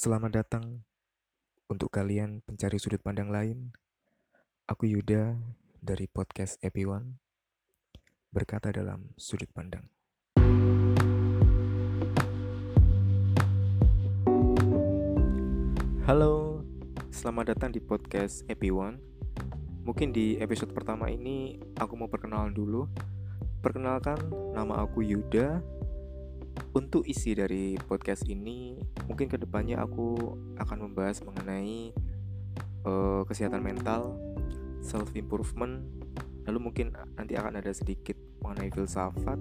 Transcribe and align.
Selamat 0.00 0.32
datang 0.32 0.80
untuk 1.68 1.92
kalian 1.92 2.40
pencari 2.48 2.80
sudut 2.80 3.04
pandang 3.04 3.28
lain. 3.28 3.76
Aku 4.64 4.88
Yuda 4.88 5.36
dari 5.76 6.08
podcast 6.08 6.56
Epi 6.64 6.88
One 6.88 7.20
berkata 8.32 8.72
dalam 8.72 9.12
sudut 9.20 9.52
pandang. 9.52 9.84
Halo, 16.08 16.64
selamat 17.12 17.52
datang 17.52 17.68
di 17.76 17.84
podcast 17.84 18.40
Epi 18.48 18.72
One. 18.72 18.96
Mungkin 19.84 20.16
di 20.16 20.40
episode 20.40 20.72
pertama 20.72 21.12
ini 21.12 21.60
aku 21.76 22.00
mau 22.00 22.08
perkenalan 22.08 22.56
dulu. 22.56 22.88
Perkenalkan, 23.60 24.16
nama 24.56 24.80
aku 24.80 25.04
Yuda 25.04 25.60
untuk 26.70 27.02
isi 27.02 27.34
dari 27.34 27.74
podcast 27.78 28.22
ini, 28.30 28.78
mungkin 29.10 29.26
ke 29.26 29.34
depannya 29.34 29.82
aku 29.82 30.14
akan 30.58 30.90
membahas 30.90 31.18
mengenai 31.26 31.90
uh, 32.86 33.26
kesehatan 33.26 33.58
mental, 33.58 34.14
self 34.78 35.10
improvement, 35.18 35.82
lalu 36.46 36.70
mungkin 36.70 36.94
nanti 37.18 37.34
akan 37.34 37.58
ada 37.58 37.74
sedikit 37.74 38.14
mengenai 38.38 38.70
filsafat 38.70 39.38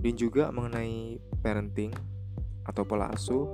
dan 0.00 0.14
juga 0.14 0.54
mengenai 0.54 1.18
parenting 1.42 1.90
atau 2.62 2.86
pola 2.86 3.10
asuh, 3.10 3.46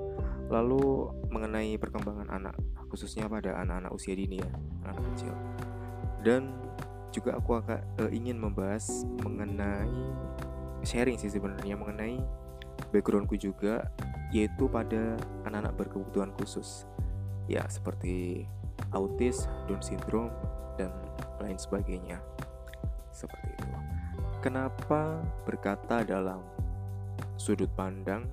lalu 0.53 1.09
mengenai 1.33 1.81
perkembangan 1.81 2.29
anak 2.29 2.57
khususnya 2.93 3.25
pada 3.25 3.57
anak-anak 3.65 3.93
usia 3.97 4.13
dini 4.13 4.37
ya, 4.37 4.53
anak 4.85 5.01
kecil. 5.13 5.33
Dan 6.21 6.53
juga 7.09 7.41
aku 7.41 7.57
akan 7.57 7.81
uh, 8.05 8.11
ingin 8.13 8.37
membahas 8.37 9.09
mengenai 9.25 10.13
sharing 10.85 11.17
sih 11.17 11.33
sebenarnya 11.33 11.73
mengenai 11.77 12.21
backgroundku 12.93 13.41
juga 13.41 13.89
yaitu 14.33 14.69
pada 14.69 15.17
anak-anak 15.49 15.75
berkebutuhan 15.77 16.33
khusus. 16.37 16.85
Ya 17.51 17.65
seperti 17.69 18.47
autis, 18.93 19.49
Down 19.69 19.81
syndrome 19.81 20.33
dan 20.77 20.93
lain 21.41 21.57
sebagainya. 21.57 22.21
Seperti 23.13 23.53
itu. 23.53 23.67
Kenapa 24.41 25.21
berkata 25.45 26.05
dalam 26.05 26.41
sudut 27.37 27.69
pandang 27.75 28.27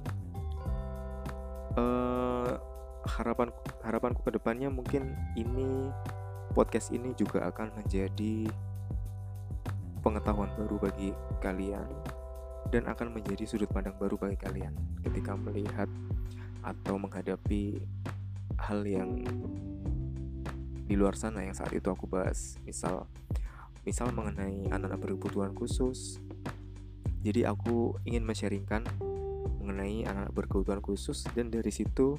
uh, 1.77 2.53
harapan 3.05 3.49
harapanku 3.81 4.21
ke 4.21 4.31
depannya 4.37 4.69
mungkin 4.69 5.17
ini 5.33 5.89
podcast 6.53 6.89
ini 6.93 7.13
juga 7.17 7.45
akan 7.49 7.73
menjadi 7.77 8.49
pengetahuan 10.01 10.49
baru 10.57 10.77
bagi 10.81 11.09
kalian 11.43 11.85
dan 12.69 12.85
akan 12.85 13.17
menjadi 13.17 13.49
sudut 13.49 13.69
pandang 13.69 13.97
baru 13.97 14.17
bagi 14.17 14.37
kalian 14.37 14.73
ketika 15.01 15.33
melihat 15.33 15.89
atau 16.61 17.01
menghadapi 17.01 17.81
hal 18.61 18.85
yang 18.85 19.25
di 20.89 20.97
luar 20.97 21.13
sana 21.13 21.45
yang 21.45 21.53
saat 21.53 21.73
itu 21.73 21.85
aku 21.89 22.09
bahas. 22.09 22.57
Misal 22.65 23.05
misal 23.85 24.09
mengenai 24.13 24.69
anak-anak 24.73 25.01
berkebutuhan 25.01 25.53
khusus. 25.53 26.17
Jadi 27.21 27.45
aku 27.45 27.99
ingin 28.07 28.25
men-sharingkan 28.25 28.85
mengenai 29.61 30.07
anak-anak 30.07 30.33
berkebutuhan 30.33 30.81
khusus 30.81 31.25
dan 31.37 31.53
dari 31.53 31.69
situ 31.69 32.17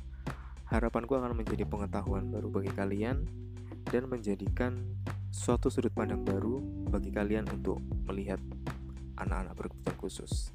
harapanku 0.71 1.19
akan 1.19 1.35
menjadi 1.35 1.67
pengetahuan 1.67 2.31
baru 2.31 2.47
bagi 2.47 2.71
kalian 2.71 3.27
dan 3.91 4.07
menjadikan 4.07 4.87
suatu 5.35 5.67
sudut 5.67 5.91
pandang 5.91 6.23
baru 6.23 6.63
bagi 6.91 7.11
kalian 7.11 7.51
untuk 7.51 7.83
melihat 8.07 8.39
anak-anak 9.21 9.55
berkebutuhan 9.57 9.99
khusus 10.01 10.53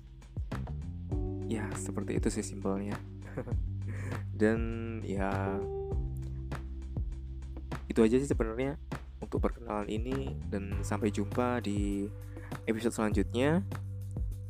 ya 1.45 1.65
seperti 1.77 2.17
itu 2.17 2.27
sih 2.33 2.45
simpelnya. 2.45 2.97
Dan 4.39 4.59
ya 5.05 5.31
itu 7.87 7.99
aja 8.01 8.17
sih 8.19 8.29
sebenarnya 8.29 8.75
untuk 9.21 9.39
perkenalan 9.39 9.87
ini. 9.87 10.35
Dan 10.49 10.81
sampai 10.81 11.13
jumpa 11.13 11.61
di 11.63 12.09
episode 12.65 12.93
selanjutnya. 12.93 13.61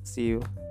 See 0.06 0.38
you 0.38 0.65